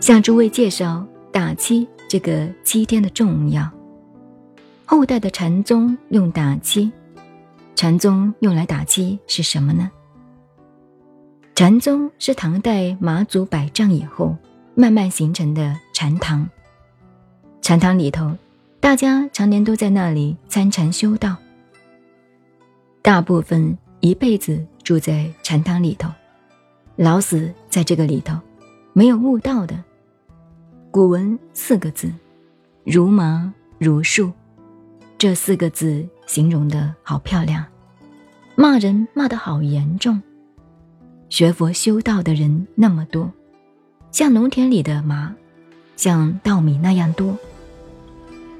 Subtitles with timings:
[0.00, 3.70] 向诸位介绍打七这个七天的重要。
[4.86, 6.90] 后代的禅宗用打七，
[7.76, 9.90] 禅宗用来打七是什么呢？
[11.54, 14.34] 禅宗是唐代马祖百丈以后
[14.74, 16.48] 慢慢形成的禅堂。
[17.60, 18.34] 禅堂里头，
[18.80, 21.36] 大家常年都在那里参禅修道，
[23.02, 26.10] 大部分一辈子住在禅堂里头，
[26.96, 28.36] 老死在这个里头，
[28.94, 29.84] 没有悟道的。
[30.92, 32.12] 古文四个字：
[32.82, 34.32] 如麻如树。
[35.16, 37.64] 这四个字形容的好漂亮，
[38.56, 40.20] 骂人骂得好严重。
[41.28, 43.30] 学佛修道的人那么多，
[44.10, 45.32] 像农田里的麻，
[45.94, 47.38] 像稻米那样多。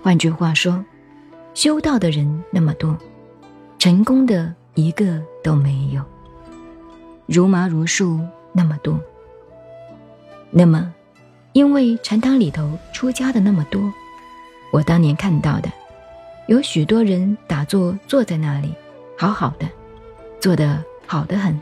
[0.00, 0.84] 换句话说，
[1.54, 2.96] 修道的人那么多，
[3.80, 6.04] 成功的一个都没有。
[7.26, 8.20] 如麻如树
[8.52, 9.00] 那么多，
[10.52, 10.94] 那么，
[11.52, 13.92] 因为禅堂里头出家的那么多，
[14.72, 15.70] 我当年看到的。
[16.48, 18.74] 有许多人打坐坐在那里，
[19.16, 19.68] 好好的，
[20.40, 21.58] 坐得好得很，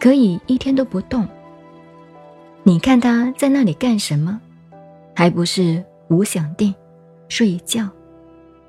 [0.00, 1.26] 可以一天都不动。
[2.62, 4.40] 你看他在那里干什么？
[5.14, 6.74] 还不是无想定，
[7.28, 7.88] 睡觉，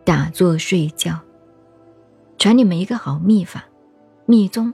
[0.04, 1.20] 打坐睡觉。
[2.38, 3.64] 传你们一个好秘法，
[4.26, 4.74] 密宗，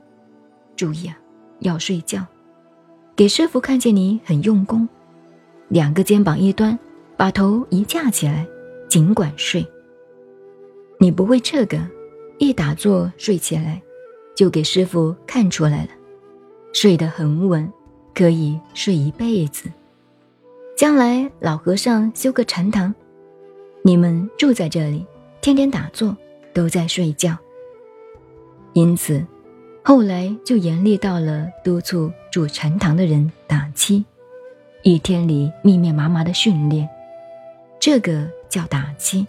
[0.75, 1.17] 注意啊，
[1.59, 2.25] 要睡觉。
[3.15, 4.87] 给师傅看见你很用功，
[5.69, 6.77] 两个肩膀一端，
[7.15, 8.47] 把头一架起来，
[8.87, 9.65] 尽管睡。
[10.99, 11.77] 你不会这个，
[12.37, 13.81] 一打坐睡起来，
[14.35, 15.89] 就给师傅看出来了，
[16.73, 17.71] 睡得很稳，
[18.15, 19.69] 可以睡一辈子。
[20.75, 22.93] 将来老和尚修个禅堂，
[23.81, 25.05] 你们住在这里，
[25.41, 26.15] 天天打坐，
[26.53, 27.37] 都在睡觉。
[28.73, 29.25] 因此，
[29.83, 34.05] 后来就严厉到了督促住禅堂的人打七，
[34.87, 36.87] 一天里密密麻麻的训练，
[37.77, 39.27] 这个叫打击。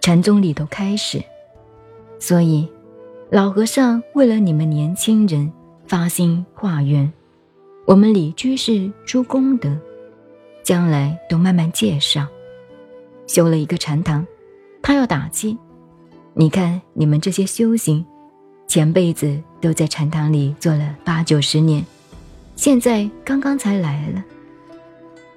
[0.00, 1.22] 禅宗里头开始，
[2.18, 2.66] 所以
[3.28, 5.52] 老和尚为了你们年轻人
[5.86, 7.12] 发心化缘，
[7.84, 9.76] 我们李居士出功德，
[10.62, 12.26] 将来都慢慢介绍。
[13.26, 14.26] 修了一个禅堂，
[14.82, 15.58] 他要打击。
[16.32, 18.02] 你看你们这些修行，
[18.66, 21.84] 前辈子都在禅堂里做了八九十年，
[22.54, 24.24] 现在刚刚才来了。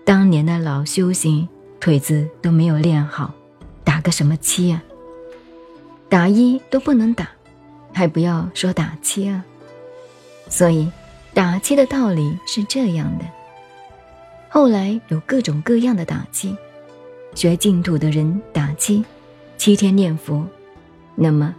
[0.10, 1.48] 当年的老修行，
[1.80, 3.32] 腿子都没有练好。
[3.84, 4.82] 打个什么七啊？
[6.10, 7.30] 打一都不能打，
[7.94, 9.46] 还不要说打七啊！
[10.50, 10.92] 所以
[11.32, 13.26] 打七的道理是这样的。
[14.50, 16.58] 后来有各种各样的打击，
[17.36, 19.06] 学净土的人打七，
[19.60, 20.44] 七天念佛；
[21.14, 21.54] 那么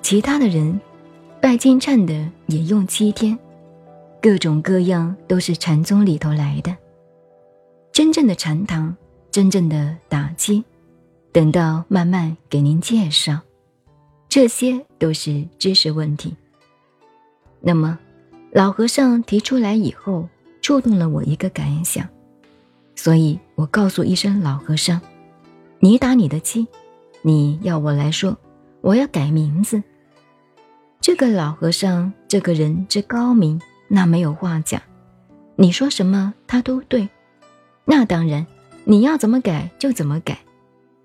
[0.00, 0.80] 其他的人
[1.40, 2.14] 拜金忏的
[2.46, 3.36] 也用七天，
[4.22, 6.72] 各种各样都是禅宗里头来的。
[7.96, 8.94] 真正的禅堂，
[9.30, 10.62] 真正的打击。
[11.32, 13.40] 等到慢慢给您介绍，
[14.28, 16.36] 这些都是知识问题。
[17.58, 17.98] 那么，
[18.52, 20.28] 老和尚提出来以后，
[20.60, 22.06] 触动了我一个感想，
[22.94, 25.00] 所以我告诉一声老和尚
[25.80, 26.66] ：“你打你的鸡，
[27.22, 28.36] 你要我来说，
[28.82, 29.82] 我要改名字。”
[31.00, 33.58] 这个老和尚这个人之高明，
[33.88, 34.82] 那没有话讲，
[35.54, 37.08] 你说什么他都对。
[37.88, 38.46] 那当然，
[38.84, 40.38] 你要怎么改就怎么改。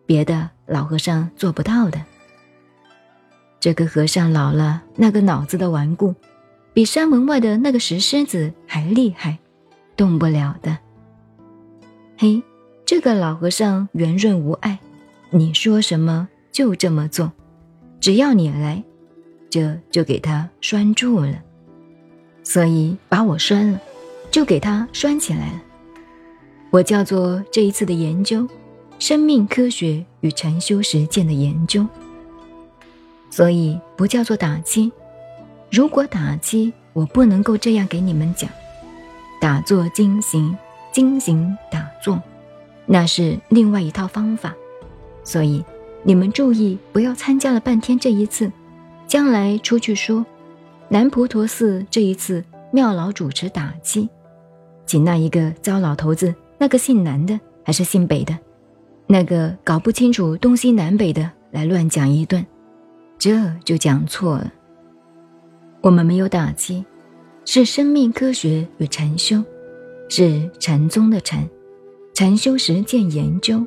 [0.06, 2.03] 别的老和尚做不到的。
[3.59, 6.16] 这个和尚老了，那个脑子的顽固，
[6.74, 9.38] 比山门外的那个石狮子还厉害，
[9.96, 10.78] 动不了的。
[12.18, 12.41] 嘿，
[12.84, 14.80] 这个老和尚圆润无碍，
[15.30, 17.31] 你说什么就这么做，
[18.00, 18.84] 只要你来，
[19.52, 21.36] 这就给他拴住了。
[22.44, 23.80] 所以把我拴了，
[24.31, 25.62] 就给他拴起来了。
[26.72, 28.48] 我叫做这一次的研究。
[28.98, 31.88] 生命科学与禅修实践的研究，
[33.32, 34.91] 所以不叫做打击。
[35.72, 38.47] 如果打击，我不能够这样给你们讲。
[39.40, 40.56] 打坐精行，
[40.91, 42.22] 精行打坐，
[42.85, 44.53] 那是另外一套方法。
[45.24, 45.66] 所以
[46.03, 48.52] 你们注意，不要参加了半天这一次，
[49.08, 50.24] 将来出去说，
[50.90, 54.08] 南普陀寺这一次庙老主持打击，
[54.85, 58.37] 请那一个糟老头子，那个姓南的还是姓北的？
[59.08, 62.46] 那个搞不清楚东西南北的来乱讲一顿，
[63.17, 64.53] 这就讲错了。
[65.81, 66.85] 我们没有打击，
[67.46, 69.43] 是生命科学与禅修，
[70.08, 71.49] 是禅宗的禅，
[72.13, 73.66] 禅修实践研究。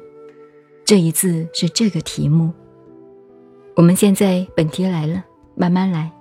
[0.84, 2.52] 这一次是这个题目。
[3.74, 5.24] 我们现在本题来了，
[5.56, 6.12] 慢慢来。